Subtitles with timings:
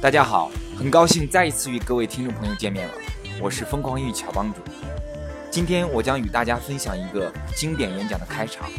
[0.00, 2.94] 大家好，很高兴再一次与各位听众朋友见面了，
[3.42, 4.60] 我是疯狂英语乔帮主。
[5.50, 8.70] 今天我将与大家分享一个经典演讲的开场。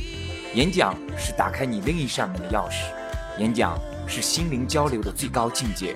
[0.53, 2.85] 演讲是打开你另一扇门的钥匙，
[3.37, 3.77] 演讲
[4.07, 5.93] 是心灵交流的最高境界。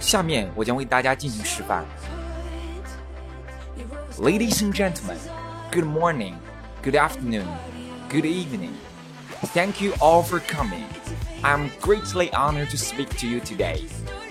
[0.00, 1.84] 下面我将为大家进行示范。
[4.18, 5.18] Ladies and gentlemen,
[5.70, 6.32] good morning,
[6.82, 7.44] good afternoon,
[8.08, 8.70] good evening.
[9.53, 10.85] Thank you all for coming.
[11.43, 13.87] I'm greatly honored to speak to you today.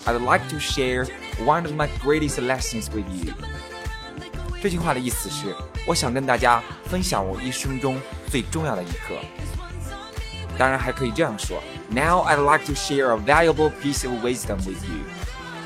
[0.06, 1.06] I'd like to share
[1.44, 3.32] one of my greatest lessons with you.
[4.62, 5.54] 这句话的意思是，
[5.86, 9.18] 我想跟大家分享我一生中最重要的一课。
[10.56, 15.04] 当然还可以这样说：Now I'd like to share a valuable piece of wisdom with you.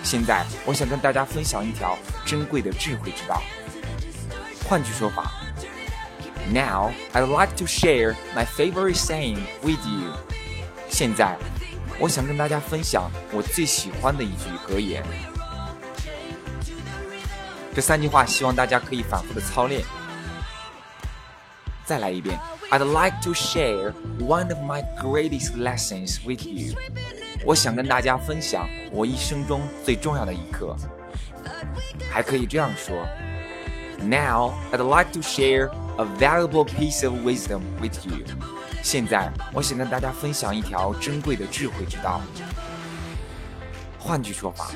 [0.02, 3.42] 现在我想跟大家分享一条珍贵的智慧之道。
[4.68, 5.32] 换句说法。
[6.52, 10.12] Now, I'd like to share my favorite saying with you.
[10.88, 11.36] 现在，
[11.98, 15.02] 我想跟大家分享我最喜欢的一句格言。
[17.74, 19.82] 这三句话，希望大家可以反复的操练。
[21.84, 22.38] 再来一遍，
[22.70, 26.74] I'd like to share one of my greatest lessons with you.
[27.44, 30.77] 我想跟大家分享我一生中最重要的一课。
[32.10, 33.06] 还可以这样说：
[34.00, 38.23] Now, I'd like to share a valuable piece of wisdom with you。
[38.81, 42.22] 现在，我想跟大家分享一条珍贵的智慧之道。
[44.00, 44.72] 换句说法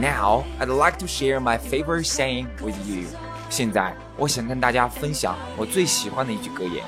[0.00, 3.04] ，Now I'd like to share my favorite saying with you。
[3.50, 6.82] 现在，我想跟大家分享我最喜欢的一句格言。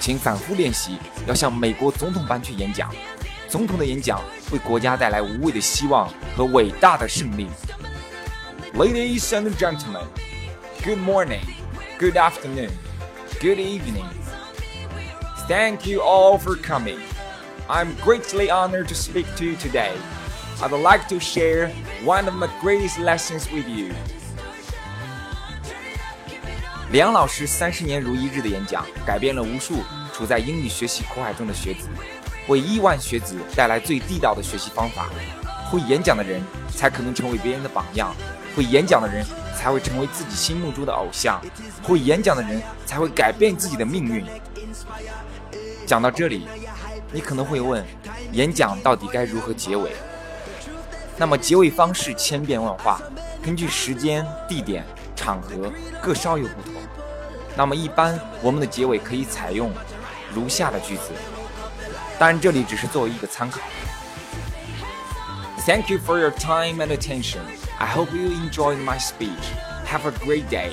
[0.00, 0.96] 请反复练习，
[1.26, 2.90] 要像美国总统般去演讲。
[3.46, 7.46] 总统的演讲为国家带来无畏的希望和伟大的胜利。
[8.72, 10.06] Ladies and gentlemen,
[10.82, 11.59] good morning.
[11.99, 12.71] good afternoon,
[13.39, 14.05] good evening.
[15.47, 16.99] Thank you all for coming.
[17.67, 19.93] I'm greatly honored to speak to you today.
[20.61, 21.69] I'd like to share
[22.03, 23.93] one of my greatest lessons with you.
[26.91, 29.83] 梁老师三十年如一日的演讲，改变了无数
[30.13, 31.89] 处在英语学习苦海中的学子，
[32.47, 35.09] 为亿万学子带来最地道的学习方法。
[35.69, 38.15] 会演讲的人才可能成为别人的榜样，
[38.55, 39.25] 会演讲的人。
[39.56, 41.40] 才会成为自己心目中的偶像，
[41.82, 44.24] 会演讲的人才会改变自己的命运。
[45.86, 46.46] 讲到这里，
[47.12, 47.84] 你可能会问：
[48.32, 49.92] 演讲到底该如何结尾？
[51.16, 53.00] 那么结尾方式千变万化，
[53.42, 54.84] 根据时间、地点、
[55.14, 56.72] 场合各稍有不同。
[57.56, 59.70] 那么一般我们的结尾可以采用
[60.32, 61.10] 如下的句子，
[62.18, 63.60] 当然这里只是作为一个参考。
[65.66, 67.40] Thank you for your time and attention.
[67.79, 69.53] I hope you enjoyed my speech.
[69.85, 70.71] Have a great day.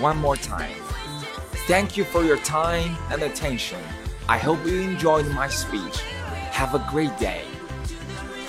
[0.00, 0.76] One more time.
[1.66, 3.80] Thank you for your time and attention.
[4.26, 6.02] I hope you enjoyed my speech.
[6.52, 7.42] Have a great day.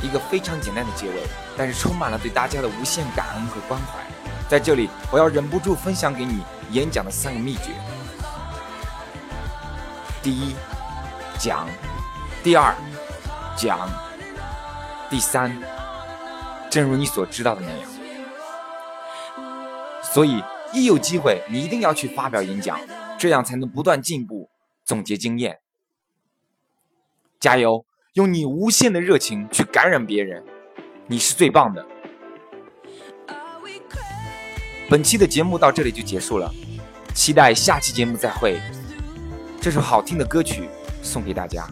[0.01, 1.23] 一个非常简单的结尾，
[1.57, 3.99] 但是充满了对大家的无限感恩和关怀。
[4.47, 7.71] 在这里，我要忍不住分享给你演讲的三个秘诀：
[10.21, 10.55] 第一，
[11.39, 11.65] 讲；
[12.43, 12.75] 第二，
[13.57, 13.89] 讲；
[15.09, 15.51] 第三。
[16.72, 17.90] 正如你所知道的那样，
[20.02, 22.80] 所以一有机会，你一定要去发表演讲，
[23.18, 24.48] 这样才能不断进步，
[24.82, 25.58] 总结经验。
[27.38, 27.84] 加油，
[28.14, 30.42] 用你无限的热情去感染别人，
[31.08, 31.86] 你是最棒的。
[34.88, 36.50] 本期的节目到这里就结束了，
[37.14, 38.58] 期待下期节目再会。
[39.60, 40.70] 这首好听的歌曲
[41.02, 41.68] 送给大家。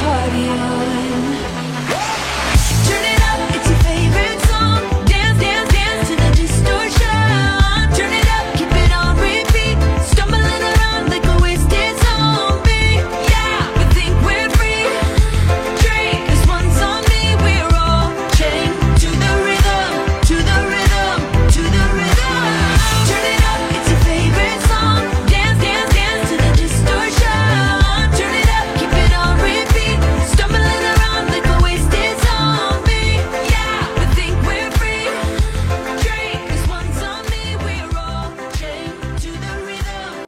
[0.00, 1.59] party on.